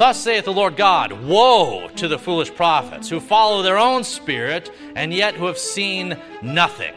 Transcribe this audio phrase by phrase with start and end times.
[0.00, 4.72] Thus saith the Lord God Woe to the foolish prophets who follow their own spirit
[4.96, 6.94] and yet who have seen nothing.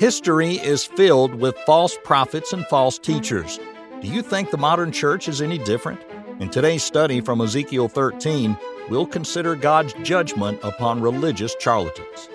[0.00, 3.60] History is filled with false prophets and false teachers.
[4.00, 6.00] Do you think the modern church is any different?
[6.40, 8.56] In today's study from Ezekiel 13,
[8.88, 12.30] we'll consider God's judgment upon religious charlatans.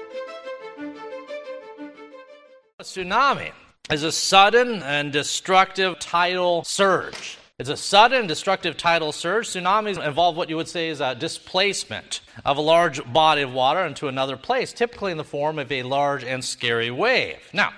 [2.78, 3.54] A tsunami
[3.90, 7.40] is a sudden and destructive tidal surge.
[7.64, 9.48] It's a sudden destructive tidal surge.
[9.48, 13.86] Tsunamis involve what you would say is a displacement of a large body of water
[13.86, 17.38] into another place, typically in the form of a large and scary wave.
[17.54, 17.72] Now,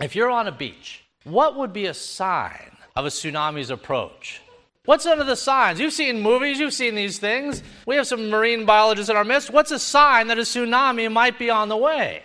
[0.00, 4.40] if you're on a beach, what would be a sign of a tsunami's approach?
[4.84, 5.80] What's of the signs?
[5.80, 7.60] You've seen movies, you've seen these things.
[7.88, 9.50] We have some marine biologists in our midst.
[9.50, 12.22] What's a sign that a tsunami might be on the way?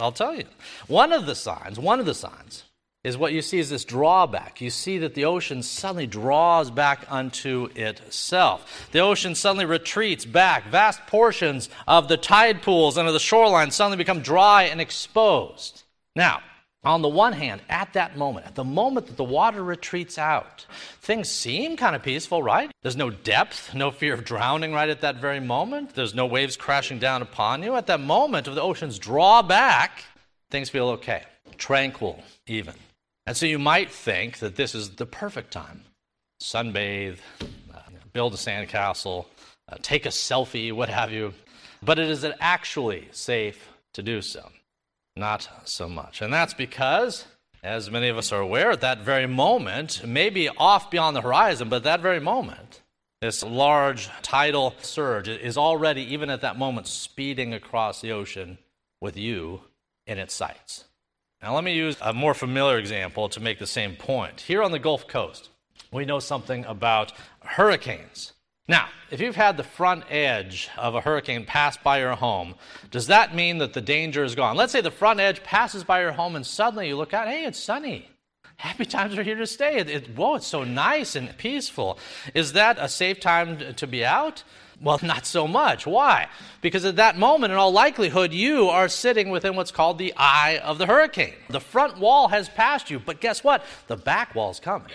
[0.00, 0.46] I'll tell you.
[0.88, 2.64] One of the signs, one of the signs
[3.08, 4.60] is what you see is this drawback.
[4.60, 8.88] You see that the ocean suddenly draws back unto itself.
[8.92, 10.68] The ocean suddenly retreats back.
[10.68, 15.82] Vast portions of the tide pools and of the shoreline suddenly become dry and exposed.
[16.14, 16.42] Now,
[16.84, 20.64] on the one hand, at that moment, at the moment that the water retreats out,
[21.00, 22.70] things seem kind of peaceful, right?
[22.82, 25.94] There's no depth, no fear of drowning right at that very moment.
[25.94, 27.74] There's no waves crashing down upon you.
[27.74, 30.04] At that moment of the ocean's draw back,
[30.50, 31.24] things feel okay,
[31.56, 32.74] tranquil even.
[33.28, 35.82] And so you might think that this is the perfect time.
[36.42, 37.18] Sunbathe,
[37.74, 37.80] uh,
[38.14, 39.26] build a sandcastle,
[39.68, 41.34] uh, take a selfie, what have you.
[41.82, 44.48] But it is actually safe to do so.
[45.14, 46.22] Not so much.
[46.22, 47.26] And that's because,
[47.62, 51.68] as many of us are aware, at that very moment, maybe off beyond the horizon,
[51.68, 52.80] but at that very moment,
[53.20, 58.56] this large tidal surge is already, even at that moment, speeding across the ocean
[59.02, 59.60] with you
[60.06, 60.84] in its sights.
[61.42, 64.40] Now, let me use a more familiar example to make the same point.
[64.40, 65.50] Here on the Gulf Coast,
[65.92, 68.32] we know something about hurricanes.
[68.66, 72.56] Now, if you've had the front edge of a hurricane pass by your home,
[72.90, 74.56] does that mean that the danger is gone?
[74.56, 77.44] Let's say the front edge passes by your home and suddenly you look out, hey,
[77.44, 78.10] it's sunny.
[78.56, 79.76] Happy times are here to stay.
[79.78, 81.98] It, it, whoa, it's so nice and peaceful.
[82.34, 84.42] Is that a safe time to be out?
[84.80, 85.86] Well, not so much.
[85.86, 86.28] Why?
[86.60, 90.58] Because at that moment, in all likelihood, you are sitting within what's called the eye
[90.58, 91.34] of the hurricane.
[91.48, 93.64] The front wall has passed you, but guess what?
[93.86, 94.90] The back wall's coming.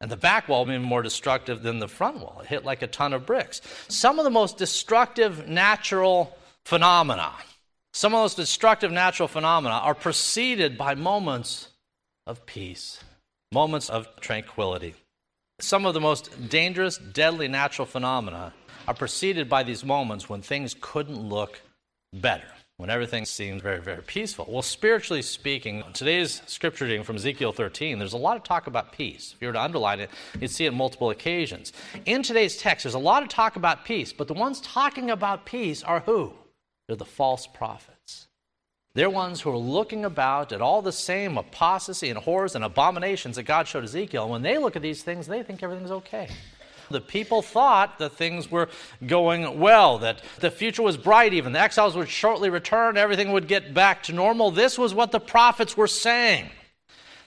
[0.00, 2.40] And the back wall will be more destructive than the front wall.
[2.42, 3.60] It hit like a ton of bricks.
[3.88, 7.32] Some of the most destructive natural phenomena,
[7.92, 11.68] some of those destructive natural phenomena are preceded by moments
[12.26, 12.98] of peace,
[13.52, 14.94] moments of tranquility.
[15.60, 18.54] Some of the most dangerous, deadly natural phenomena
[18.86, 21.60] are preceded by these moments when things couldn't look
[22.12, 24.46] better, when everything seemed very, very peaceful.
[24.48, 28.92] Well, spiritually speaking, today's scripture reading from Ezekiel 13, there's a lot of talk about
[28.92, 29.32] peace.
[29.34, 30.10] If you were to underline it,
[30.40, 31.72] you'd see it multiple occasions.
[32.04, 35.46] In today's text, there's a lot of talk about peace, but the ones talking about
[35.46, 36.32] peace are who?
[36.86, 38.28] They're the false prophets.
[38.94, 43.36] They're ones who are looking about at all the same apostasy and horrors and abominations
[43.36, 44.24] that God showed Ezekiel.
[44.24, 46.28] And when they look at these things, they think everything's okay.
[46.92, 48.68] The people thought that things were
[49.06, 51.52] going well, that the future was bright, even.
[51.52, 54.50] The exiles would shortly return, everything would get back to normal.
[54.50, 56.50] This was what the prophets were saying.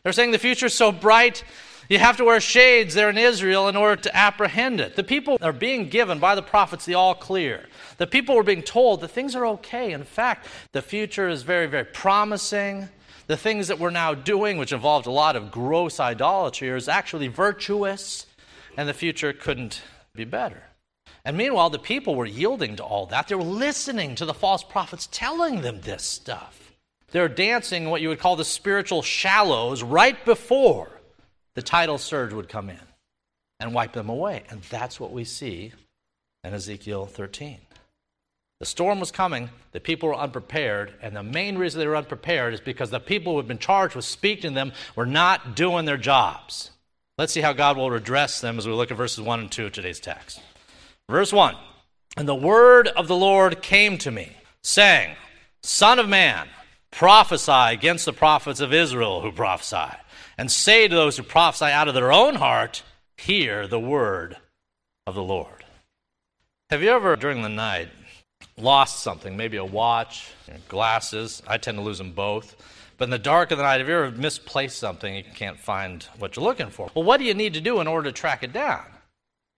[0.04, 1.44] They're saying the future is so bright,
[1.90, 4.96] you have to wear shades there in Israel in order to apprehend it.
[4.96, 7.68] The people are being given by the prophets the all clear.
[7.98, 9.92] The people were being told that things are okay.
[9.92, 12.90] In fact, the future is very, very promising.
[13.28, 17.28] The things that we're now doing, which involved a lot of gross idolatry, is actually
[17.28, 18.26] virtuous
[18.78, 19.82] and the future couldn't
[20.14, 20.64] be better.
[21.24, 23.28] And meanwhile, the people were yielding to all that.
[23.28, 26.74] They were listening to the false prophets telling them this stuff.
[27.12, 30.90] They're dancing what you would call the spiritual shallows right before
[31.56, 32.80] the tidal surge would come in
[33.60, 34.44] and wipe them away.
[34.50, 35.72] And that's what we see
[36.44, 37.60] in Ezekiel 13.
[38.60, 42.54] The storm was coming, the people were unprepared, and the main reason they were unprepared
[42.54, 45.86] is because the people who had been charged with speaking to them were not doing
[45.86, 46.72] their jobs.
[47.18, 49.68] Let's see how God will redress them as we look at verses 1 and 2
[49.68, 50.42] of today's text.
[51.10, 51.56] Verse 1
[52.18, 55.16] And the word of the Lord came to me, saying,
[55.64, 56.50] Son of man,
[56.92, 59.96] prophesy against the prophets of Israel who prophesy,
[60.38, 62.84] and say to those who prophesy out of their own heart,
[63.18, 64.36] Hear the word
[65.08, 65.64] of the Lord.
[66.70, 67.88] Have you ever, during the night,
[68.58, 70.32] lost something, maybe a watch,
[70.68, 71.42] glasses?
[71.48, 72.56] I tend to lose them both.
[72.98, 76.04] But in the dark of the night, if you ever misplaced something, you can't find
[76.18, 76.90] what you're looking for.
[76.96, 78.86] Well, what do you need to do in order to track it down?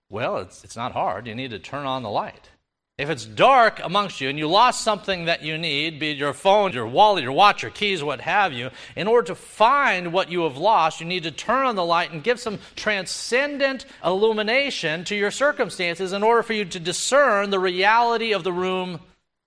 [0.10, 1.28] Well, it's, it's not hard.
[1.28, 2.50] You need to turn on the light.
[2.98, 6.34] If it's dark amongst you and you lost something that you need, be it your
[6.34, 10.31] phone, your wallet, your watch, your keys, what have you, in order to find what
[10.31, 15.04] you have lost, you need to turn on the light and give some transcendent illumination
[15.04, 19.00] to your circumstances in order for you to discern the reality of the room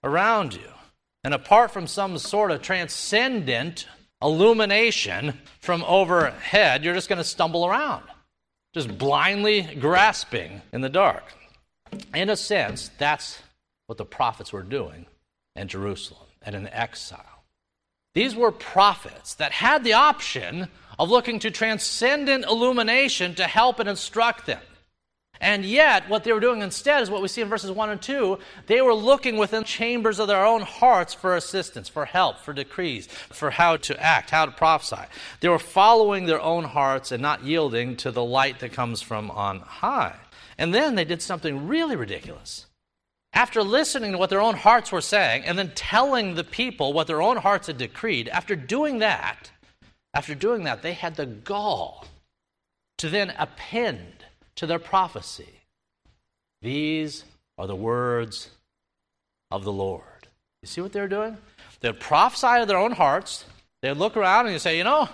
[0.05, 0.71] around you.
[1.23, 3.87] And apart from some sort of transcendent
[4.23, 8.05] illumination from overhead, you're just going to stumble around,
[8.75, 11.25] just blindly grasping in the dark.
[12.15, 13.41] In a sense, that's
[13.87, 15.07] what the prophets were doing
[15.57, 17.45] in Jerusalem and in exile.
[18.15, 20.69] These were prophets that had the option
[20.99, 24.61] of looking to transcendent illumination to help and instruct them.
[25.41, 28.03] And yet, what they were doing instead is what we see in verses 1 and
[28.03, 28.39] 2.
[28.67, 33.07] They were looking within chambers of their own hearts for assistance, for help, for decrees,
[33.07, 35.09] for how to act, how to prophesy.
[35.41, 39.31] They were following their own hearts and not yielding to the light that comes from
[39.31, 40.17] on high.
[40.59, 42.67] And then they did something really ridiculous.
[43.33, 47.07] After listening to what their own hearts were saying and then telling the people what
[47.07, 49.51] their own hearts had decreed, after doing that,
[50.13, 52.07] after doing that, they had the gall
[52.99, 54.20] to then append
[54.61, 55.49] to their prophecy.
[56.61, 57.25] These
[57.57, 58.51] are the words
[59.51, 60.29] of the Lord.
[60.61, 61.39] You see what they're doing?
[61.81, 63.47] They'd prophesy of their own hearts.
[63.81, 65.09] They'd look around and they say, you know,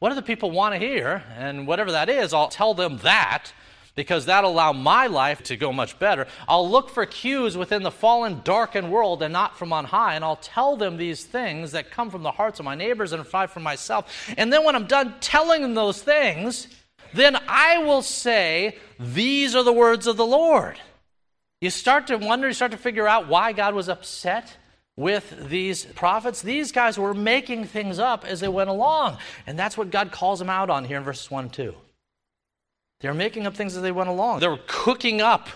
[0.00, 1.22] what do the people want to hear?
[1.36, 3.52] And whatever that is, I'll tell them that
[3.94, 6.26] because that'll allow my life to go much better.
[6.48, 10.24] I'll look for cues within the fallen, darkened world and not from on high, and
[10.24, 13.60] I'll tell them these things that come from the hearts of my neighbors and for
[13.60, 14.32] myself.
[14.36, 16.66] And then when I'm done telling them those things,
[17.12, 20.78] then I will say, These are the words of the Lord.
[21.60, 24.56] You start to wonder, you start to figure out why God was upset
[24.96, 26.42] with these prophets.
[26.42, 29.18] These guys were making things up as they went along.
[29.46, 31.74] And that's what God calls them out on here in verses 1 and 2.
[33.00, 34.40] They were making up things as they went along.
[34.40, 35.48] They were cooking up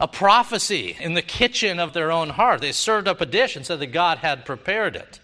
[0.00, 2.60] a prophecy in the kitchen of their own heart.
[2.60, 5.18] They served up a dish and said that God had prepared it.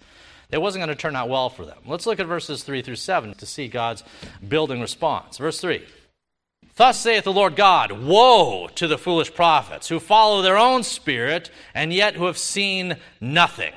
[0.55, 1.79] It wasn't going to turn out well for them.
[1.85, 4.05] Let's look at verses 3 through 7 to see God's
[4.47, 5.37] building response.
[5.37, 5.83] Verse 3
[6.77, 11.51] Thus saith the Lord God Woe to the foolish prophets who follow their own spirit
[11.75, 13.73] and yet who have seen nothing.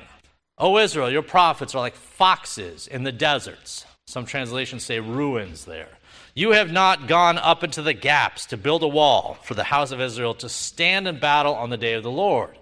[0.56, 3.84] O Israel, your prophets are like foxes in the deserts.
[4.06, 5.98] Some translations say ruins there.
[6.32, 9.90] You have not gone up into the gaps to build a wall for the house
[9.90, 12.56] of Israel to stand in battle on the day of the Lord.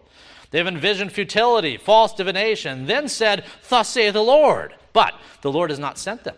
[0.56, 4.74] They have envisioned futility, false divination, then said, Thus saith the Lord.
[4.94, 5.12] But
[5.42, 6.34] the Lord has not sent them.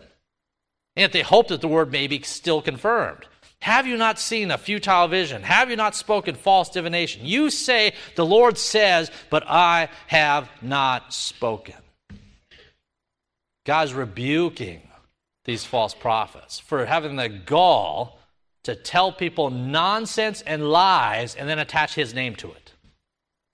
[0.97, 3.25] And yet they hope that the word may be still confirmed.
[3.61, 5.43] Have you not seen a futile vision?
[5.43, 7.21] Have you not spoken false divination?
[7.23, 11.75] You say, The Lord says, but I have not spoken.
[13.65, 14.81] God's rebuking
[15.45, 18.19] these false prophets for having the gall
[18.63, 22.68] to tell people nonsense and lies and then attach his name to it.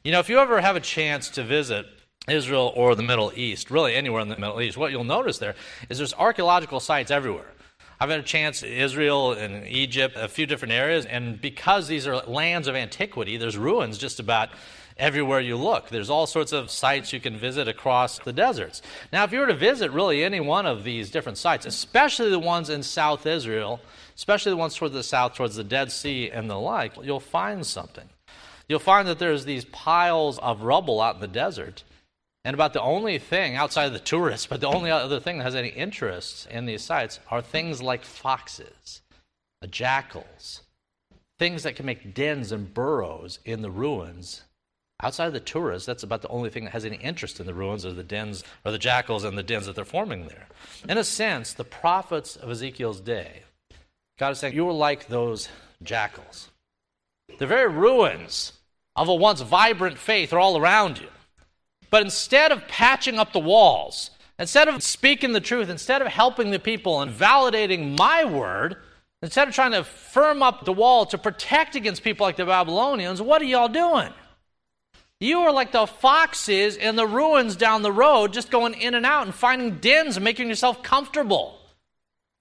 [0.06, 1.88] You know, if you ever have a chance to visit
[2.28, 5.56] Israel or the Middle East, really anywhere in the Middle East, what you'll notice there
[5.90, 7.52] is there's archaeological sites everywhere.
[8.00, 12.18] I've had a chance Israel and Egypt, a few different areas, and because these are
[12.18, 14.50] lands of antiquity, there's ruins just about
[14.96, 15.90] everywhere you look.
[15.90, 18.84] There's all sorts of sites you can visit across the deserts.
[19.12, 22.38] Now, if you were to visit really any one of these different sites, especially the
[22.38, 23.80] ones in South Israel,
[24.16, 27.66] especially the ones towards the south, towards the Dead Sea and the like, you'll find
[27.66, 28.08] something.
[28.68, 31.84] You'll find that there's these piles of rubble out in the desert.
[32.44, 35.44] And about the only thing outside of the tourists, but the only other thing that
[35.44, 39.02] has any interest in these sites are things like foxes,
[39.64, 40.62] uh, jackals,
[41.40, 44.44] things that can make dens and burrows in the ruins
[45.04, 47.54] Outside of the tourists, that's about the only thing that has any interest in the
[47.54, 50.48] ruins or the dens or the jackals and the dens that they're forming there.
[50.88, 53.44] In a sense, the prophets of Ezekiel's day,
[54.18, 55.50] God is saying, You are like those
[55.84, 56.50] jackals.
[57.40, 58.54] The very ruins
[58.96, 61.08] of a once vibrant faith are all around you.
[61.90, 66.52] But instead of patching up the walls, instead of speaking the truth, instead of helping
[66.52, 68.78] the people and validating my word,
[69.22, 73.22] instead of trying to firm up the wall to protect against people like the Babylonians,
[73.22, 74.12] what are y'all doing?
[75.20, 79.06] You are like the foxes in the ruins down the road, just going in and
[79.06, 81.60] out and finding dens and making yourself comfortable.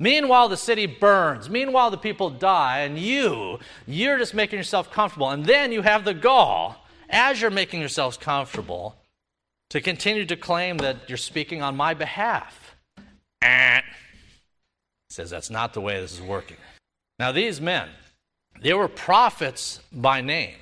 [0.01, 1.49] Meanwhile, the city burns.
[1.49, 5.31] Meanwhile, the people die, and you, you're just making yourself comfortable.
[5.31, 8.97] And then you have the gall, as you're making yourselves comfortable,
[9.71, 12.77] to continue to claim that you're speaking on my behalf.
[13.43, 13.81] Eh.
[15.11, 16.57] Says that's not the way this is working.
[17.19, 17.89] Now, these men,
[18.61, 20.57] they were prophets by name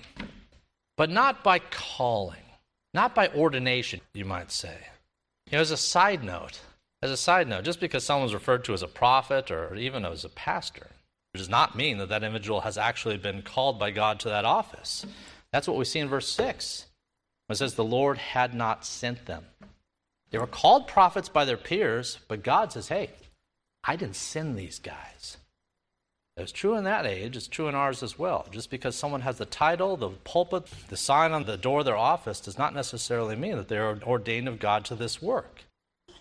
[0.97, 2.45] but not by calling,
[2.95, 4.77] not by ordination, you might say.
[5.51, 6.61] As a side note,
[7.03, 10.25] as a side note, just because someone's referred to as a prophet or even as
[10.25, 10.87] a pastor,
[11.35, 15.05] does not mean that that individual has actually been called by God to that office.
[15.53, 16.87] That's what we see in verse 6.
[17.49, 19.45] It says the Lord had not sent them.
[20.31, 23.11] They were called prophets by their peers, but God says, hey,
[23.85, 25.39] I didn't send these guys.
[26.37, 28.47] It's true in that age, it's true in ours as well.
[28.51, 31.97] Just because someone has the title, the pulpit, the sign on the door of their
[31.97, 35.65] office does not necessarily mean that they're ordained of God to this work.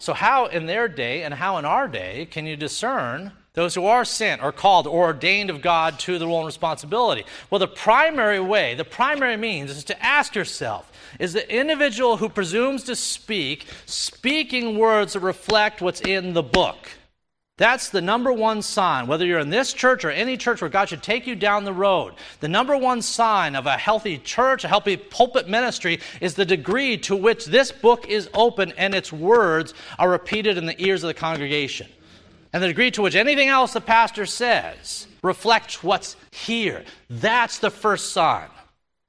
[0.02, 3.86] So, how in their day and how in our day can you discern those who
[3.86, 7.24] are sent or called or ordained of God to the role and responsibility?
[7.52, 12.30] Well, the primary way, the primary means is to ask yourself is the individual who
[12.30, 16.90] presumes to speak speaking words that reflect what's in the book?
[17.62, 20.90] That's the number one sign, whether you're in this church or any church where God
[20.90, 22.16] should take you down the road.
[22.40, 26.98] The number one sign of a healthy church, a healthy pulpit ministry, is the degree
[26.98, 31.10] to which this book is open and its words are repeated in the ears of
[31.10, 31.88] the congregation.
[32.52, 36.84] And the degree to which anything else the pastor says reflects what's here.
[37.12, 38.50] That's the first sign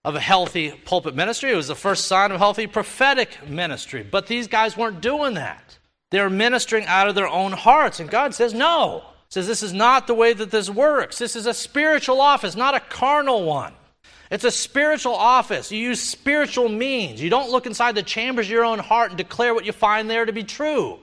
[0.04, 1.52] of a healthy pulpit ministry.
[1.52, 4.02] It was the first sign of healthy prophetic ministry.
[4.02, 5.78] But these guys weren't doing that.
[6.12, 7.98] They're ministering out of their own hearts.
[7.98, 9.02] And God says, no.
[9.30, 11.18] says this is not the way that this works.
[11.18, 13.72] This is a spiritual office, not a carnal one.
[14.30, 15.72] It's a spiritual office.
[15.72, 17.22] You use spiritual means.
[17.22, 20.08] You don't look inside the chambers of your own heart and declare what you find
[20.08, 20.98] there to be true.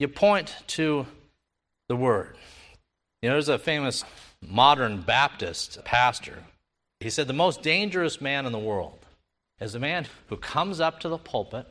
[0.00, 1.06] You point to
[1.88, 2.36] the Word.
[3.22, 4.04] You know, there's a famous
[4.40, 6.42] modern Baptist pastor.
[6.98, 8.98] He said, The most dangerous man in the world
[9.60, 11.66] is a man who comes up to the pulpit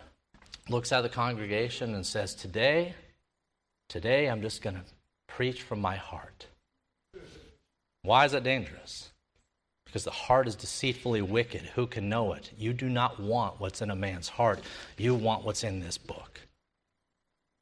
[0.70, 2.93] looks at the congregation and says, Today,
[3.89, 4.84] today I'm just going to
[5.27, 6.48] preach from my heart.
[8.03, 9.12] Why is that dangerous?
[9.86, 11.62] Because the heart is deceitfully wicked.
[11.75, 12.51] Who can know it?
[12.58, 14.62] You do not want what's in a man's heart,
[14.98, 16.39] you want what's in this book.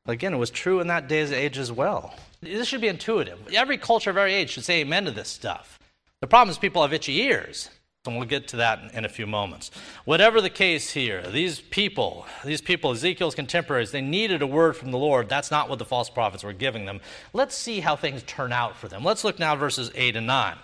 [0.07, 2.15] Again, it was true in that day's age as well.
[2.41, 3.39] This should be intuitive.
[3.53, 5.77] Every culture of every age should say amen to this stuff.
[6.21, 7.69] The problem is people have itchy ears.
[8.05, 9.69] And we'll get to that in a few moments.
[10.05, 14.89] Whatever the case here, these people, these people, Ezekiel's contemporaries, they needed a word from
[14.89, 15.29] the Lord.
[15.29, 16.99] That's not what the false prophets were giving them.
[17.31, 19.03] Let's see how things turn out for them.
[19.03, 20.57] Let's look now at verses 8 and 9.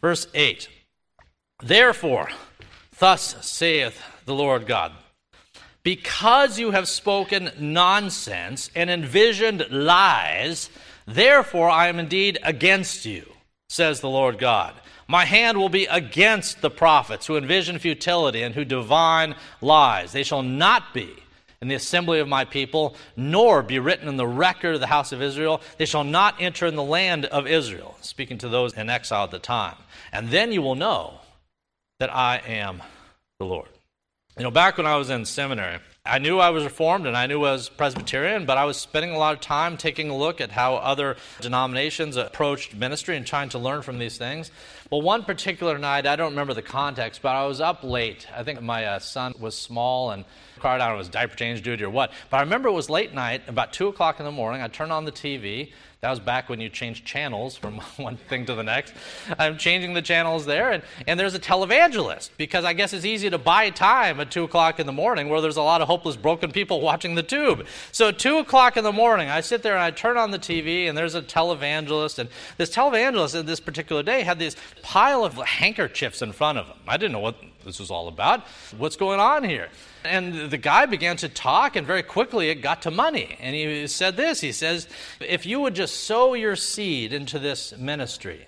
[0.00, 0.68] Verse 8
[1.62, 2.30] Therefore,
[2.98, 4.90] thus saith the Lord God,
[5.84, 10.70] because you have spoken nonsense and envisioned lies,
[11.06, 13.30] therefore I am indeed against you,
[13.68, 14.74] says the Lord God.
[15.06, 20.12] My hand will be against the prophets who envision futility and who divine lies.
[20.12, 21.10] They shall not be
[21.60, 25.12] in the assembly of my people, nor be written in the record of the house
[25.12, 25.62] of Israel.
[25.78, 29.30] They shall not enter in the land of Israel, speaking to those in exile at
[29.30, 29.76] the time.
[30.12, 31.20] And then you will know
[32.00, 32.82] that I am
[33.38, 33.68] the Lord.
[34.36, 37.26] You know, back when I was in seminary, I knew I was Reformed and I
[37.26, 40.40] knew I was Presbyterian, but I was spending a lot of time taking a look
[40.40, 44.50] at how other denominations approached ministry and trying to learn from these things.
[44.90, 48.26] Well, one particular night, I don't remember the context, but I was up late.
[48.34, 50.26] I think my uh, son was small and
[50.58, 52.12] cried out, it was diaper change duty or what.
[52.28, 54.60] But I remember it was late night, about 2 o'clock in the morning.
[54.60, 55.72] I turned on the TV
[56.04, 58.92] that was back when you changed channels from one thing to the next.
[59.38, 63.30] I'm changing the channels there, and, and there's a televangelist because I guess it's easy
[63.30, 66.16] to buy time at 2 o'clock in the morning where there's a lot of hopeless,
[66.16, 67.66] broken people watching the tube.
[67.90, 70.90] So, 2 o'clock in the morning, I sit there and I turn on the TV,
[70.90, 72.18] and there's a televangelist.
[72.18, 76.66] And this televangelist, in this particular day, had this pile of handkerchiefs in front of
[76.66, 76.76] him.
[76.86, 78.42] I didn't know what this was all about.
[78.76, 79.70] What's going on here?
[80.04, 83.38] And the guy began to talk, and very quickly it got to money.
[83.40, 84.86] And he said this He says,
[85.20, 88.46] If you would just sow your seed into this ministry,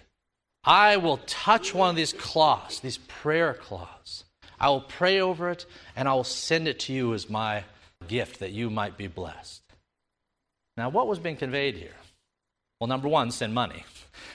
[0.62, 4.24] I will touch one of these cloths, these prayer cloths.
[4.60, 5.64] I will pray over it,
[5.96, 7.64] and I will send it to you as my
[8.08, 9.62] gift that you might be blessed.
[10.76, 11.96] Now, what was being conveyed here?
[12.78, 13.86] Well, number one, send money.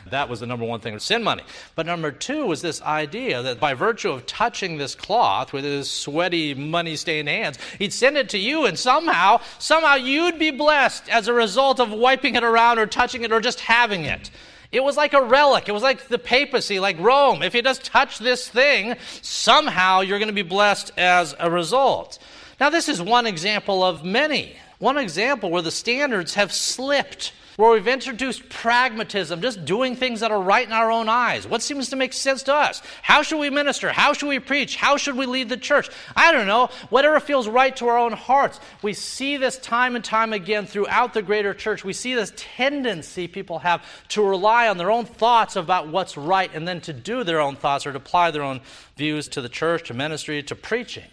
[0.10, 1.44] That was the number one thing, send money.
[1.76, 5.92] But number two was this idea that by virtue of touching this cloth with his
[5.92, 11.08] sweaty, money stained hands, he'd send it to you, and somehow, somehow you'd be blessed
[11.08, 14.32] as a result of wiping it around or touching it or just having it.
[14.72, 15.70] It was like a relic.
[15.70, 17.44] It was like the papacy, like Rome.
[17.44, 22.18] If you just touch this thing, somehow you're going to be blessed as a result.
[22.60, 24.56] Now, this is one example of many.
[24.80, 30.32] One example where the standards have slipped where we've introduced pragmatism, just doing things that
[30.32, 31.48] are right in our own eyes.
[31.48, 32.82] What seems to make sense to us?
[33.02, 33.92] How should we minister?
[33.92, 34.76] How should we preach?
[34.76, 35.90] How should we lead the church?
[36.16, 36.70] I don't know.
[36.90, 38.60] Whatever feels right to our own hearts.
[38.82, 41.84] We see this time and time again throughout the greater church.
[41.84, 46.50] We see this tendency people have to rely on their own thoughts about what's right
[46.54, 48.62] and then to do their own thoughts or to apply their own
[48.98, 51.06] views to the church, to ministry, to preaching.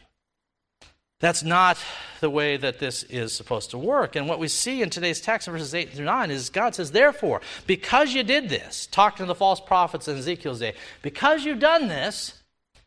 [1.21, 1.79] That's not
[2.21, 4.15] the way that this is supposed to work.
[4.15, 7.41] And what we see in today's text, verses 8 through 9, is God says, Therefore,
[7.67, 11.89] because you did this, talking to the false prophets in Ezekiel's day, because you've done
[11.89, 12.39] this,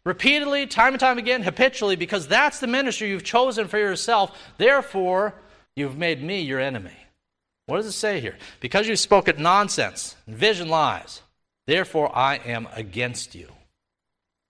[0.03, 4.35] Repeatedly, time and time again, habitually, because that's the ministry you've chosen for yourself.
[4.57, 5.35] Therefore,
[5.75, 6.95] you've made me your enemy.
[7.67, 8.37] What does it say here?
[8.59, 11.21] Because you've spoken nonsense, vision lies.
[11.67, 13.49] Therefore, I am against you.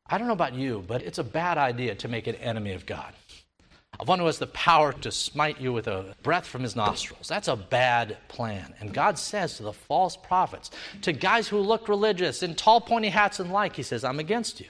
[0.08, 2.86] I don't know about you, but it's a bad idea to make an enemy of
[2.86, 3.14] God.
[4.00, 7.28] Of one who has the power to smite you with a breath from his nostrils.
[7.28, 8.74] That's a bad plan.
[8.80, 10.72] And God says to the false prophets,
[11.02, 14.60] to guys who look religious in tall, pointy hats and like, He says, I'm against
[14.60, 14.68] you.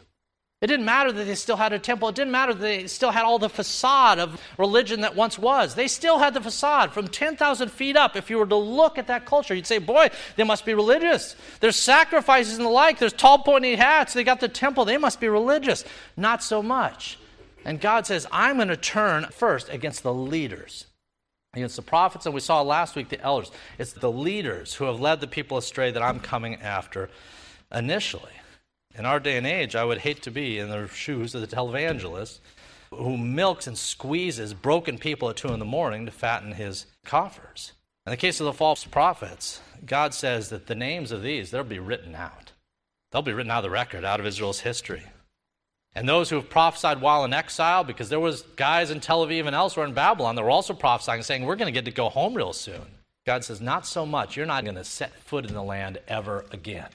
[0.61, 2.09] It didn't matter that they still had a temple.
[2.09, 5.73] It didn't matter that they still had all the facade of religion that once was.
[5.73, 8.15] They still had the facade from 10,000 feet up.
[8.15, 11.35] If you were to look at that culture, you'd say, boy, they must be religious.
[11.61, 12.99] There's sacrifices and the like.
[12.99, 14.13] There's tall, pointy hats.
[14.13, 14.85] They got the temple.
[14.85, 15.83] They must be religious.
[16.15, 17.17] Not so much.
[17.65, 20.87] And God says, I'm going to turn first against the leaders,
[21.53, 23.51] against the prophets, and we saw last week the elders.
[23.77, 27.09] It's the leaders who have led the people astray that I'm coming after
[27.73, 28.31] initially.
[28.95, 31.55] In our day and age, I would hate to be in the shoes of the
[31.55, 32.39] televangelist
[32.93, 37.71] who milks and squeezes broken people at 2 in the morning to fatten his coffers.
[38.05, 41.63] In the case of the false prophets, God says that the names of these, they'll
[41.63, 42.51] be written out.
[43.11, 45.03] They'll be written out of the record, out of Israel's history.
[45.93, 49.45] And those who have prophesied while in exile, because there was guys in Tel Aviv
[49.45, 52.07] and elsewhere in Babylon that were also prophesying, saying, we're going to get to go
[52.09, 52.81] home real soon.
[53.25, 54.37] God says, not so much.
[54.37, 56.89] You're not going to set foot in the land ever again.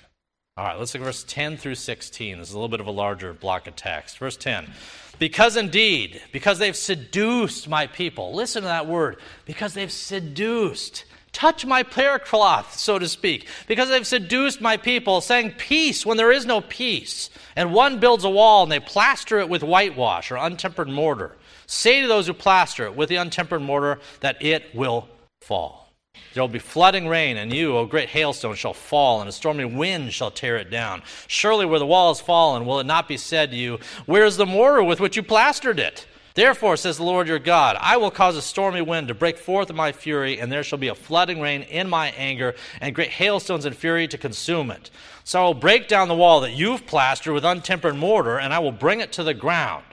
[0.57, 2.39] All right, let's look at verse 10 through 16.
[2.39, 4.17] This is a little bit of a larger block of text.
[4.17, 4.71] Verse 10.
[5.19, 8.33] Because indeed, because they've seduced my people.
[8.33, 9.19] Listen to that word.
[9.45, 11.05] Because they've seduced.
[11.37, 13.47] Touch my prayer cloth, so to speak.
[13.69, 17.29] Because they've seduced my people, saying peace when there is no peace.
[17.55, 21.37] And one builds a wall and they plaster it with whitewash or untempered mortar.
[21.67, 25.11] Say to those who plaster it with the untempered mortar that it will
[25.43, 25.93] fall.
[26.33, 29.67] There will be flooding rain, and you, O great hailstone, shall fall, and a stormy
[29.67, 31.03] wind shall tear it down.
[31.27, 34.39] Surely, where the wall has fallen, will it not be said to you, Where is
[34.39, 36.07] the mortar with which you plastered it?
[36.37, 39.71] Therefore, says the Lord your God, I will cause a stormy wind to break forth
[39.71, 43.09] in my fury, and there shall be a flooding rain in my anger, and great
[43.09, 44.91] hailstones in fury to consume it.
[45.25, 48.59] So I will break down the wall that you've plastered with untempered mortar, and I
[48.59, 49.87] will bring it to the ground.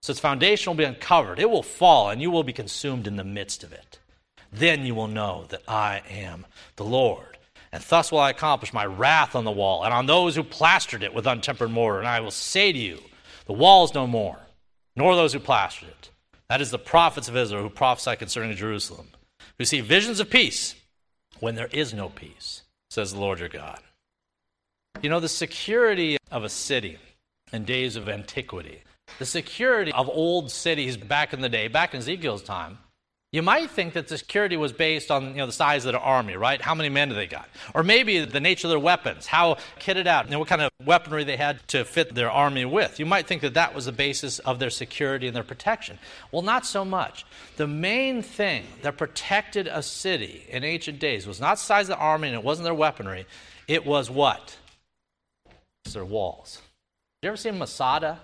[0.00, 1.38] So its foundation will be uncovered.
[1.38, 3.98] It will fall, and you will be consumed in the midst of it.
[4.50, 7.36] Then you will know that I am the Lord.
[7.72, 11.02] And thus will I accomplish my wrath on the wall and on those who plastered
[11.02, 11.98] it with untempered mortar.
[11.98, 13.00] And I will say to you,
[13.44, 14.38] the wall is no more,
[15.00, 16.10] nor those who plastered it.
[16.50, 19.08] That is the prophets of Israel who prophesy concerning Jerusalem,
[19.56, 20.74] who see visions of peace
[21.38, 23.80] when there is no peace, says the Lord your God.
[25.00, 26.98] You know, the security of a city
[27.50, 28.82] in days of antiquity,
[29.18, 32.76] the security of old cities back in the day, back in Ezekiel's time,
[33.32, 36.00] you might think that the security was based on you know, the size of the
[36.00, 36.60] army, right?
[36.60, 37.48] How many men do they got?
[37.74, 41.22] Or maybe the nature of their weapons, how kitted out, know, what kind of weaponry
[41.22, 42.98] they had to fit their army with.
[42.98, 46.00] You might think that that was the basis of their security and their protection.
[46.32, 47.24] Well, not so much.
[47.56, 51.98] The main thing that protected a city in ancient days was not the size of
[51.98, 53.26] the army and it wasn't their weaponry.
[53.68, 54.56] It was what?
[55.84, 56.60] It's their walls.
[57.22, 58.18] You ever seen Masada?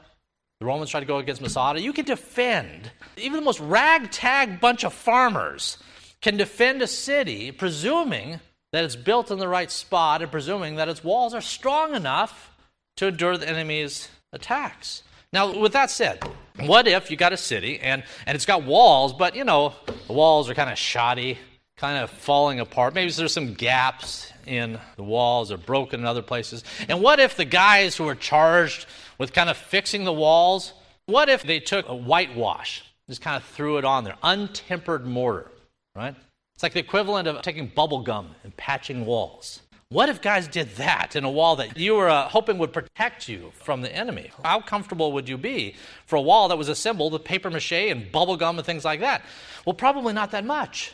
[0.60, 1.80] The Romans tried to go against Masada.
[1.80, 5.76] You can defend, even the most ragtag bunch of farmers
[6.22, 8.40] can defend a city, presuming
[8.72, 12.52] that it's built in the right spot and presuming that its walls are strong enough
[12.96, 15.02] to endure the enemy's attacks.
[15.32, 16.24] Now, with that said,
[16.58, 19.74] what if you got a city and, and it's got walls, but you know,
[20.06, 21.36] the walls are kind of shoddy,
[21.76, 22.94] kind of falling apart.
[22.94, 26.64] Maybe there's some gaps in the walls or broken in other places.
[26.88, 28.86] And what if the guys who are charged
[29.18, 30.72] with kind of fixing the walls,
[31.06, 35.50] what if they took a whitewash, just kind of threw it on there, untempered mortar,
[35.94, 36.14] right?
[36.54, 39.60] It's like the equivalent of taking bubble gum and patching walls.
[39.88, 43.28] What if guys did that in a wall that you were uh, hoping would protect
[43.28, 44.32] you from the enemy?
[44.42, 45.76] How comfortable would you be
[46.06, 48.98] for a wall that was assembled with paper mache and bubble gum and things like
[49.00, 49.22] that?
[49.64, 50.92] Well, probably not that much.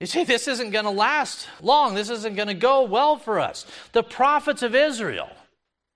[0.00, 1.94] You see, this isn't going to last long.
[1.94, 3.66] This isn't going to go well for us.
[3.92, 5.30] The prophets of Israel,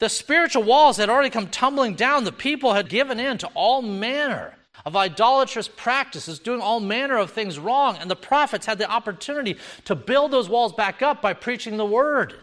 [0.02, 2.24] the spiritual walls had already come tumbling down.
[2.24, 4.52] The people had given in to all manner
[4.84, 7.96] of idolatrous practices, doing all manner of things wrong.
[7.98, 11.86] And the prophets had the opportunity to build those walls back up by preaching the
[11.86, 12.34] word,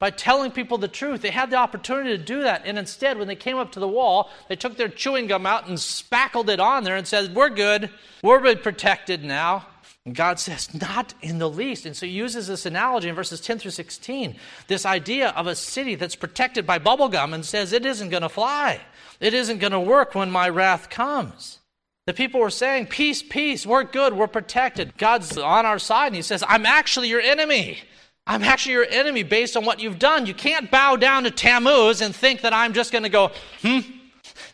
[0.00, 1.22] by telling people the truth.
[1.22, 2.62] They had the opportunity to do that.
[2.64, 5.68] And instead, when they came up to the wall, they took their chewing gum out
[5.68, 7.90] and spackled it on there and said, We're good.
[8.24, 9.68] We're protected now.
[10.06, 11.86] And God says, not in the least.
[11.86, 14.36] And so he uses this analogy in verses 10 through 16,
[14.66, 18.28] this idea of a city that's protected by bubblegum and says, it isn't going to
[18.28, 18.80] fly.
[19.20, 21.60] It isn't going to work when my wrath comes.
[22.06, 24.98] The people were saying, peace, peace, we're good, we're protected.
[24.98, 27.78] God's on our side, and he says, I'm actually your enemy.
[28.26, 30.26] I'm actually your enemy based on what you've done.
[30.26, 33.30] You can't bow down to Tammuz and think that I'm just going to go,
[33.62, 33.80] hmm,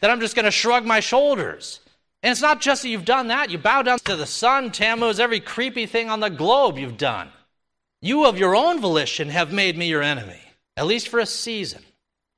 [0.01, 1.81] that I'm just going to shrug my shoulders.
[2.23, 5.19] And it's not just that you've done that, you bow down to the sun, Tammuz,
[5.19, 7.31] every creepy thing on the globe you've done.
[8.03, 10.41] You, of your own volition, have made me your enemy,
[10.77, 11.83] at least for a season.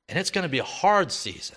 [0.09, 1.57] And it's going to be a hard season.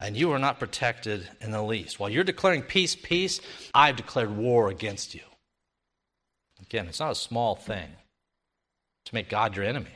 [0.00, 1.98] And you are not protected in the least.
[1.98, 3.40] While you're declaring peace, peace,
[3.74, 5.22] I've declared war against you.
[6.62, 7.88] Again, it's not a small thing
[9.06, 9.90] to make God your enemy.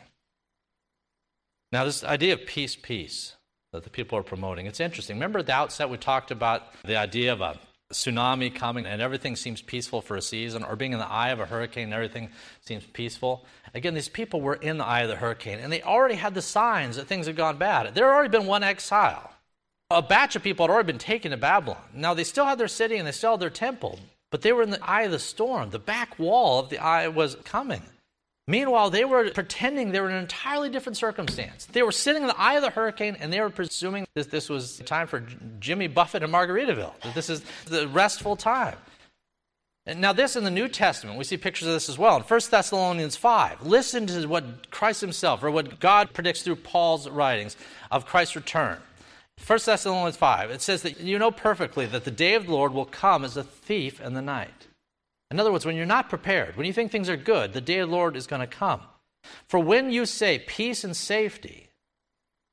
[1.70, 3.34] Now, this idea of peace, peace
[3.72, 5.16] that the people are promoting, it's interesting.
[5.16, 7.58] Remember at the outset we talked about the idea of a
[7.90, 11.40] tsunami coming and everything seems peaceful for a season, or being in the eye of
[11.40, 12.30] a hurricane and everything
[12.60, 13.46] seems peaceful.
[13.74, 16.42] Again, these people were in the eye of the hurricane and they already had the
[16.42, 17.94] signs that things had gone bad.
[17.94, 19.32] There had already been one exile.
[19.90, 21.82] A batch of people had already been taken to Babylon.
[21.94, 24.62] Now, they still had their city and they still had their temple, but they were
[24.62, 25.70] in the eye of the storm.
[25.70, 27.82] The back wall of the eye was coming.
[28.52, 31.64] Meanwhile, they were pretending they were in an entirely different circumstance.
[31.64, 34.50] They were sitting in the eye of the hurricane and they were presuming that this
[34.50, 35.24] was time for
[35.58, 38.76] Jimmy Buffett and Margaritaville, that this is the restful time.
[39.86, 42.14] And now, this in the New Testament, we see pictures of this as well.
[42.18, 47.08] In 1 Thessalonians 5, listen to what Christ himself, or what God predicts through Paul's
[47.08, 47.56] writings
[47.90, 48.76] of Christ's return.
[49.46, 52.74] 1 Thessalonians 5, it says that you know perfectly that the day of the Lord
[52.74, 54.68] will come as a thief in the night.
[55.32, 57.78] In other words, when you're not prepared, when you think things are good, the day
[57.78, 58.82] of the Lord is going to come.
[59.48, 61.70] For when you say peace and safety,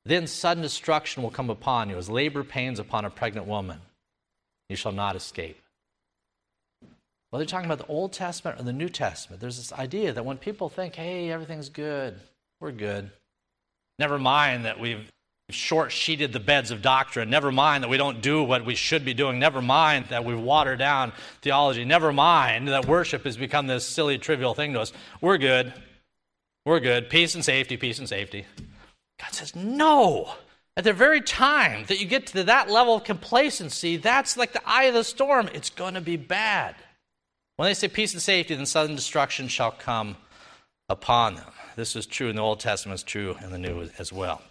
[0.06, 3.80] then sudden destruction will come upon you as labor pains upon a pregnant woman.
[4.70, 5.60] You shall not escape.
[7.28, 10.24] Whether you're talking about the Old Testament or the New Testament, there's this idea that
[10.24, 12.18] when people think, hey, everything's good,
[12.60, 13.10] we're good.
[13.98, 15.06] Never mind that we've
[15.50, 17.30] short sheeted the beds of doctrine.
[17.30, 19.38] Never mind that we don't do what we should be doing.
[19.38, 21.84] Never mind that we've watered down theology.
[21.84, 24.92] Never mind that worship has become this silly, trivial thing to us.
[25.20, 25.72] We're good.
[26.64, 27.10] We're good.
[27.10, 28.46] Peace and safety, peace and safety.
[29.20, 30.34] God says, no.
[30.76, 34.62] At the very time that you get to that level of complacency, that's like the
[34.66, 35.48] eye of the storm.
[35.52, 36.74] It's going to be bad.
[37.56, 40.16] When they say peace and safety, then sudden destruction shall come
[40.88, 41.50] upon them.
[41.76, 44.42] This is true in the Old Testament, it's true in the New as well.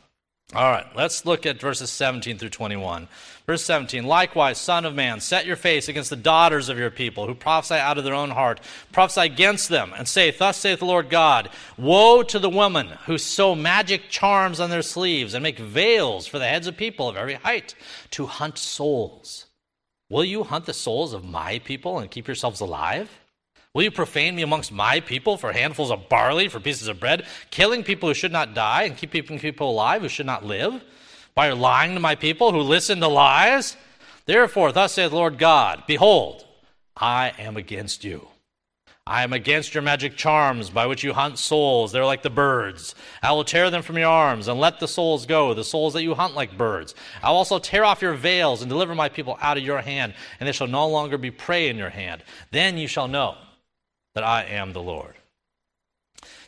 [0.55, 3.07] All right, let's look at verses 17 through 21.
[3.45, 7.27] Verse 17 Likewise, Son of Man, set your face against the daughters of your people,
[7.27, 8.59] who prophesy out of their own heart.
[8.91, 13.19] Prophesy against them, and say, Thus saith the Lord God Woe to the women who
[13.19, 17.15] sew magic charms on their sleeves, and make veils for the heads of people of
[17.15, 17.75] every height,
[18.11, 19.45] to hunt souls.
[20.09, 23.18] Will you hunt the souls of my people and keep yourselves alive?
[23.79, 27.25] Will you profane me amongst my people for handfuls of barley, for pieces of bread,
[27.49, 30.83] killing people who should not die and keeping people alive who should not live?
[31.33, 33.77] By lying to my people who listen to lies?
[34.25, 36.45] Therefore, thus saith the Lord God Behold,
[36.97, 38.27] I am against you.
[39.07, 41.93] I am against your magic charms by which you hunt souls.
[41.93, 42.95] They're like the birds.
[43.23, 46.03] I will tear them from your arms and let the souls go, the souls that
[46.03, 46.95] you hunt like birds.
[47.23, 50.15] I will also tear off your veils and deliver my people out of your hand,
[50.37, 52.25] and they shall no longer be prey in your hand.
[52.51, 53.37] Then you shall know
[54.19, 55.13] that I am the Lord.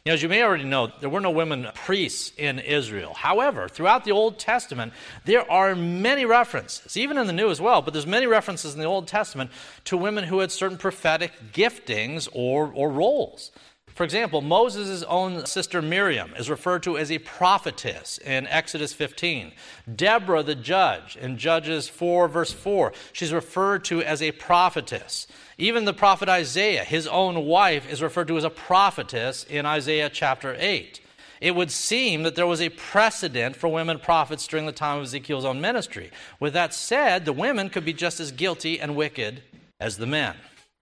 [0.03, 3.13] You know, as you may already know, there were no women priests in Israel.
[3.13, 4.91] However, throughout the Old Testament,
[5.23, 8.81] there are many references, even in the New as well, but there's many references in
[8.81, 9.51] the Old Testament
[9.86, 13.51] to women who had certain prophetic giftings or, or roles.
[13.93, 19.51] For example, Moses' own sister Miriam is referred to as a prophetess in Exodus 15.
[19.93, 25.27] Deborah, the judge, in Judges 4, verse 4, she's referred to as a prophetess.
[25.58, 30.10] Even the prophet Isaiah, his own wife, is referred to as a prophetess in Isaiah
[30.10, 31.01] chapter 8.
[31.41, 35.06] It would seem that there was a precedent for women prophets during the time of
[35.06, 36.12] Ezekiel's own ministry.
[36.39, 39.41] With that said, the women could be just as guilty and wicked
[39.80, 40.36] as the men.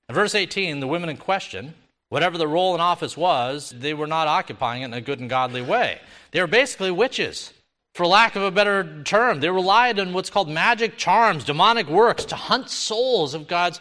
[0.10, 1.76] In verse 18, the women in question,
[2.10, 5.30] whatever the role in office was, they were not occupying it in a good and
[5.30, 6.00] godly way.
[6.32, 7.54] They were basically witches.
[7.95, 12.26] For lack of a better term, they relied on what's called magic charms, demonic works,
[12.26, 13.80] to hunt souls of God's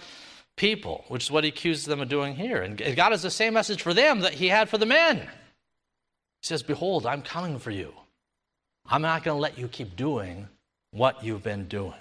[0.56, 2.62] people, which is what he accuses them of doing here.
[2.62, 5.18] And God has the same message for them that he had for the men.
[5.18, 7.92] He says, Behold, I'm coming for you.
[8.86, 10.48] I'm not going to let you keep doing
[10.90, 11.92] what you've been doing.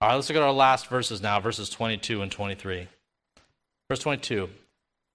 [0.00, 2.86] All right, let's look at our last verses now, verses 22 and 23.
[3.88, 4.48] Verse 22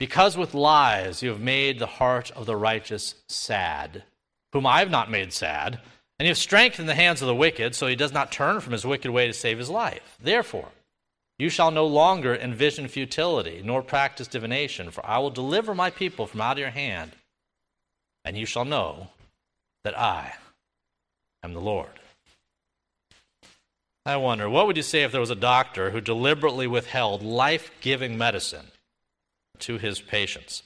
[0.04, 4.04] Because with lies you have made the heart of the righteous sad,
[4.52, 5.80] whom I have not made sad,
[6.20, 8.74] and you have strengthened the hands of the wicked, so he does not turn from
[8.74, 10.18] his wicked way to save his life.
[10.22, 10.68] Therefore,
[11.40, 16.28] you shall no longer envision futility, nor practice divination, for I will deliver my people
[16.28, 17.14] from out of your hand,
[18.26, 19.08] and you shall know
[19.86, 20.34] that I
[21.44, 22.02] am the Lord.
[24.06, 27.72] I wonder, what would you say if there was a doctor who deliberately withheld life
[27.80, 28.68] giving medicine
[29.64, 30.64] to his patients?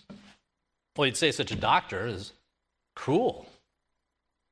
[0.95, 2.33] Well, you'd say such a doctor is
[2.95, 3.47] cruel.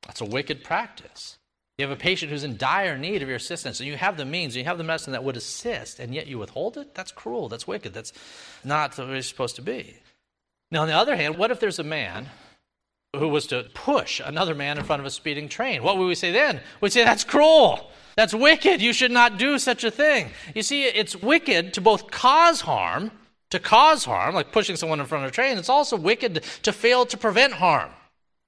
[0.06, 1.38] That's a wicked practice.
[1.78, 4.24] You have a patient who's in dire need of your assistance, and you have the
[4.24, 6.96] means, you have the medicine that would assist, and yet you withhold it?
[6.96, 7.50] That's cruel.
[7.50, 7.94] That's wicked.
[7.94, 8.14] That's
[8.64, 9.98] not way it's supposed to be.
[10.72, 12.30] Now, on the other hand, what if there's a man
[13.16, 15.84] who was to push another man in front of a speeding train?
[15.84, 16.62] What would we say then?
[16.80, 17.90] We'd say, that's cruel.
[18.16, 18.82] That's wicked.
[18.82, 20.30] You should not do such a thing.
[20.54, 23.12] You see, it's wicked to both cause harm,
[23.56, 25.58] to cause harm, like pushing someone in front of a train.
[25.58, 27.90] It's also wicked to fail to prevent harm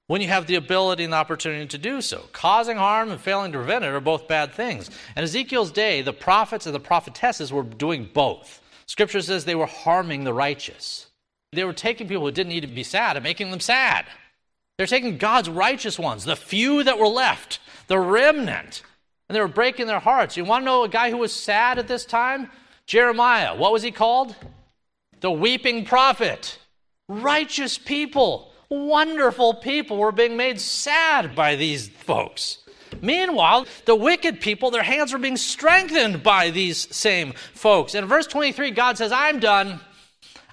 [0.06, 2.24] when you have the ability and the opportunity to do so.
[2.32, 4.90] Causing harm and failing to prevent it are both bad things.
[5.16, 8.62] In Ezekiel's day, the prophets and the prophetesses were doing both.
[8.86, 11.06] Scripture says they were harming the righteous.
[11.52, 14.06] They were taking people who didn't need to be sad and making them sad.
[14.76, 18.82] They're taking God's righteous ones, the few that were left, the remnant,
[19.28, 20.36] and they were breaking their hearts.
[20.36, 22.50] You want to know a guy who was sad at this time?
[22.86, 23.56] Jeremiah.
[23.56, 24.34] What was he called?
[25.20, 26.58] The weeping prophet.
[27.08, 32.58] Righteous people, wonderful people were being made sad by these folks.
[33.00, 37.94] Meanwhile, the wicked people, their hands were being strengthened by these same folks.
[37.94, 39.80] In verse 23, God says, I'm done.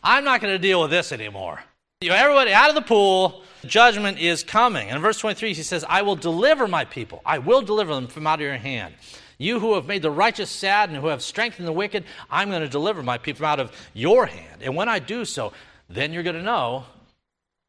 [0.04, 1.62] I'm not going to deal with this anymore.
[2.02, 4.88] You know, everybody out of the pool, judgment is coming.
[4.88, 7.22] And in verse 23, he says, I will deliver my people.
[7.26, 8.94] I will deliver them from out of your hand.
[9.38, 12.62] You who have made the righteous sad and who have strengthened the wicked, I'm going
[12.62, 14.62] to deliver my people out of your hand.
[14.62, 15.54] And when I do so,
[15.90, 16.86] then you're going to know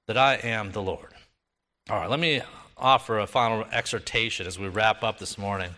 [0.06, 1.12] that I am the Lord.
[1.90, 2.42] All right, let me
[2.76, 5.70] offer a final exhortation as we wrap up this morning.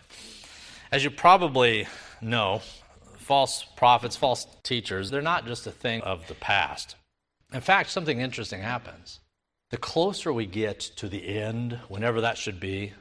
[0.91, 1.87] As you probably
[2.21, 2.61] know,
[3.17, 6.95] false prophets, false teachers, they're not just a thing of the past.
[7.53, 9.19] In fact, something interesting happens.
[9.69, 12.93] The closer we get to the end, whenever that should be,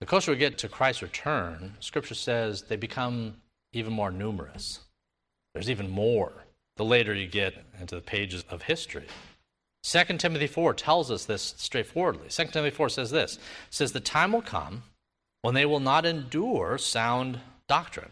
[0.00, 3.36] the closer we get to Christ's return, Scripture says they become
[3.72, 4.80] even more numerous.
[5.54, 6.44] There's even more
[6.76, 9.06] the later you get into the pages of history.
[9.82, 12.28] 2 Timothy 4 tells us this straightforwardly.
[12.28, 13.38] 2 Timothy 4 says this
[13.70, 14.82] says, The time will come
[15.42, 18.10] when they will not endure sound doctrine,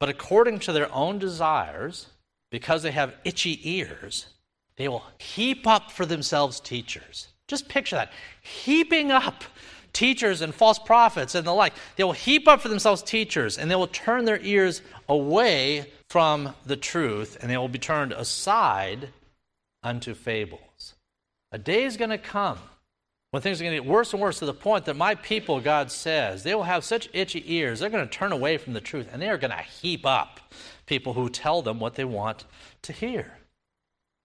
[0.00, 2.08] but according to their own desires,
[2.50, 4.26] because they have itchy ears,
[4.76, 7.28] they will heap up for themselves teachers.
[7.46, 9.44] Just picture that heaping up
[9.92, 11.74] teachers and false prophets and the like.
[11.96, 16.54] They will heap up for themselves teachers, and they will turn their ears away from
[16.66, 19.08] the truth, and they will be turned aside
[19.82, 20.94] unto fables.
[21.50, 22.58] A day is going to come
[23.32, 25.58] when things are going to get worse and worse to the point that my people,
[25.58, 28.80] God says, they will have such itchy ears, they're going to turn away from the
[28.80, 30.40] truth and they are going to heap up
[30.84, 32.44] people who tell them what they want
[32.82, 33.38] to hear.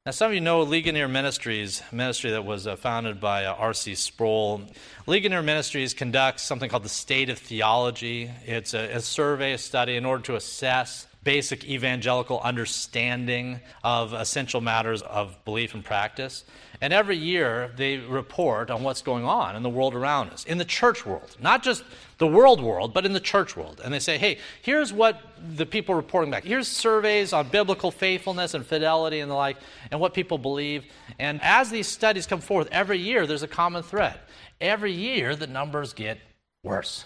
[0.08, 3.94] Now, some of you know Ligonier Ministries, ministry that was uh, founded by uh, R.C.
[3.96, 4.62] Sproul.
[5.06, 8.32] Ligonier Ministries conducts something called the State of Theology.
[8.46, 14.62] It's a, a survey, a study in order to assess basic evangelical understanding of essential
[14.62, 16.46] matters of belief and practice.
[16.80, 20.58] And every year they report on what's going on in the world around us, in
[20.58, 21.84] the church world, not just
[22.18, 23.82] the world world, but in the church world.
[23.84, 25.22] And they say, hey, here's what
[25.58, 26.46] the people reporting back.
[26.46, 29.58] Here's surveys on biblical faithfulness and fidelity and the like,
[29.92, 30.86] and what people believe.
[31.20, 34.18] And as these studies come forth, every year there's a common thread.
[34.62, 36.20] Every year the numbers get
[36.64, 37.04] worse.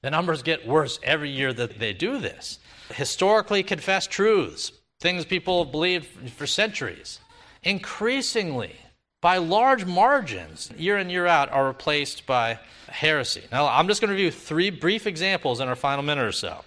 [0.00, 2.58] The numbers get worse every year that they do this.
[2.90, 7.20] Historically confessed truths, things people believed for centuries,
[7.62, 8.76] increasingly
[9.24, 13.42] by large margins, year in, year out, are replaced by heresy.
[13.50, 16.62] Now, I'm just going to review three brief examples in our final minute or so.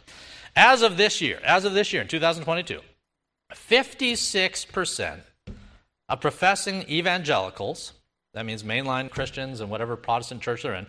[0.55, 2.81] As of this year, as of this year, in 2022,
[3.53, 5.19] 56%
[6.09, 7.93] of professing evangelicals,
[8.33, 10.87] that means mainline Christians and whatever Protestant church they're in,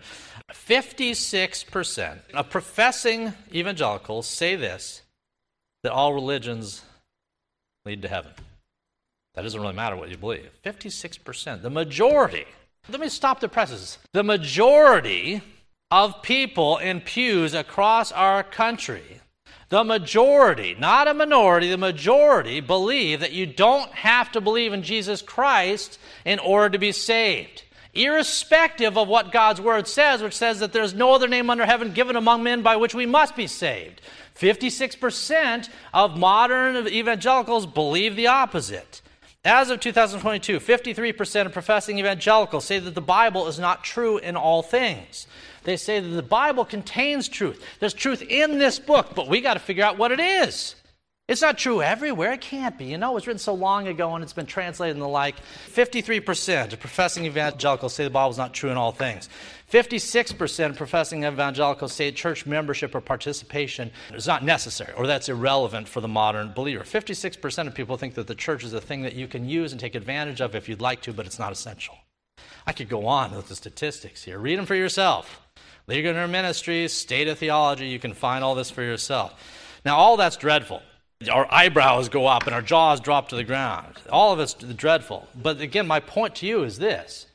[0.51, 5.03] 56% of professing evangelicals say this
[5.83, 6.83] that all religions
[7.85, 8.31] lead to heaven.
[9.35, 10.49] That doesn't really matter what you believe.
[10.65, 12.45] 56%, the majority.
[12.89, 13.97] Let me stop the presses.
[14.13, 15.41] The majority
[15.91, 19.21] of people in pews across our country,
[19.69, 24.83] the majority, not a minority, the majority believe that you don't have to believe in
[24.83, 27.63] Jesus Christ in order to be saved.
[27.93, 31.91] Irrespective of what God's word says, which says that there's no other name under heaven
[31.91, 34.01] given among men by which we must be saved.
[34.39, 39.01] 56% of modern evangelicals believe the opposite.
[39.43, 44.35] As of 2022, 53% of professing evangelicals say that the Bible is not true in
[44.35, 45.27] all things.
[45.63, 47.63] They say that the Bible contains truth.
[47.79, 50.75] There's truth in this book, but we got to figure out what it is.
[51.29, 52.33] It's not true everywhere.
[52.33, 52.85] It can't be.
[52.85, 55.35] You know, it was written so long ago and it's been translated and the like.
[55.67, 59.29] 53% of professing evangelicals say the Bible is not true in all things.
[59.71, 65.87] 56% of professing evangelicals say church membership or participation is not necessary or that's irrelevant
[65.87, 66.83] for the modern believer.
[66.83, 69.79] 56% of people think that the church is a thing that you can use and
[69.79, 71.95] take advantage of if you'd like to, but it's not essential.
[72.65, 74.39] I could go on with the statistics here.
[74.39, 75.47] Read them for yourself.
[75.85, 79.35] Ligonier Ministries, State of Theology, you can find all this for yourself.
[79.85, 80.81] Now, all that's dreadful.
[81.29, 83.95] Our eyebrows go up and our jaws drop to the ground.
[84.09, 85.27] All of it's dreadful.
[85.35, 87.27] But again, my point to you is this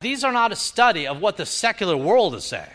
[0.00, 2.68] these are not a study of what the secular world is saying.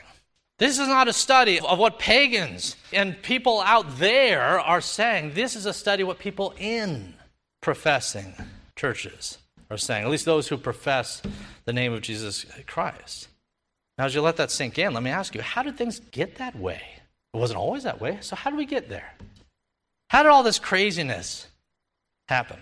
[0.58, 5.34] This is not a study of what pagans and people out there are saying.
[5.34, 7.14] This is a study what people in
[7.62, 8.34] professing
[8.76, 9.38] churches
[9.70, 11.22] are saying, at least those who profess
[11.66, 13.30] the name of Jesus Christ.
[13.98, 16.36] Now, as you let that sink in, let me ask you how did things get
[16.36, 16.82] that way?
[17.34, 19.14] It wasn't always that way, so how did we get there?
[20.10, 21.48] How did all this craziness
[22.28, 22.60] happen?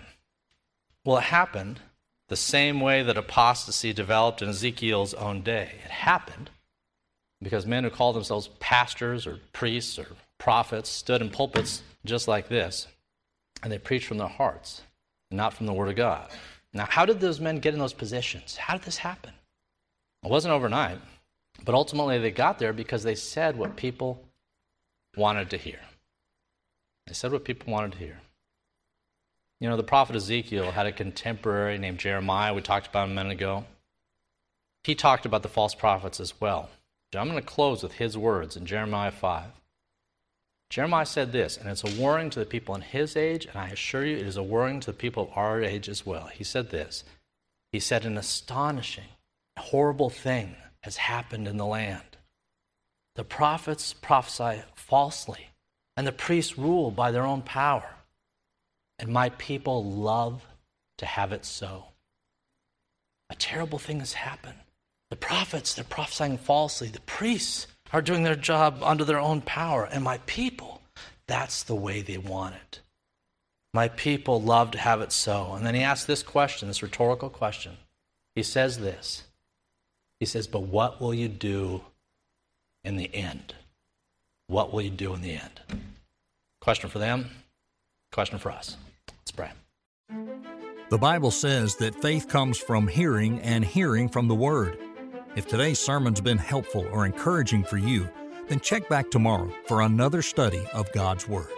[1.04, 1.80] Well, it happened
[2.28, 5.72] the same way that apostasy developed in Ezekiel's own day.
[5.84, 6.50] It happened
[7.40, 10.06] because men who called themselves pastors or priests or
[10.36, 12.86] prophets stood in pulpits just like this,
[13.62, 14.82] and they preached from their hearts,
[15.30, 16.28] not from the Word of God.
[16.74, 18.56] Now, how did those men get in those positions?
[18.56, 19.32] How did this happen?
[20.22, 20.98] It wasn't overnight,
[21.64, 24.22] but ultimately they got there because they said what people
[25.16, 25.80] wanted to hear.
[27.08, 28.20] They said what people wanted to hear.
[29.60, 33.32] You know, the prophet Ezekiel had a contemporary named Jeremiah, we talked about a minute
[33.32, 33.64] ago.
[34.84, 36.70] He talked about the false prophets as well.
[37.14, 39.50] I'm going to close with his words in Jeremiah 5.
[40.70, 43.68] Jeremiah said this, and it's a warning to the people in his age, and I
[43.68, 46.26] assure you it is a warning to the people of our age as well.
[46.26, 47.04] He said this
[47.72, 49.08] He said, An astonishing,
[49.58, 52.18] horrible thing has happened in the land.
[53.16, 55.47] The prophets prophesy falsely,
[55.98, 57.90] and the priests rule by their own power
[59.00, 60.46] and my people love
[60.98, 61.86] to have it so.
[63.30, 64.58] A terrible thing has happened.
[65.10, 66.86] The prophets, they're prophesying falsely.
[66.86, 69.88] The priests are doing their job under their own power.
[69.90, 70.82] And my people,
[71.26, 72.80] that's the way they want it.
[73.74, 75.54] My people love to have it so.
[75.54, 77.76] And then he asks this question, this rhetorical question.
[78.36, 79.24] He says this
[80.20, 81.82] He says, But what will you do
[82.84, 83.54] in the end?
[84.48, 85.60] What will you do in the end?
[86.62, 87.28] Question for them,
[88.12, 88.78] question for us.
[89.06, 89.50] Let's pray.
[90.88, 94.78] The Bible says that faith comes from hearing and hearing from the Word.
[95.36, 98.08] If today's sermon's been helpful or encouraging for you,
[98.48, 101.52] then check back tomorrow for another study of God's Word.